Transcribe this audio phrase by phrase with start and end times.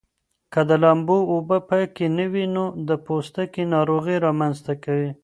[0.53, 5.11] که د لامبو اوبه پاکې نه وي نو د پوستکي ناروغۍ رامنځته کوي.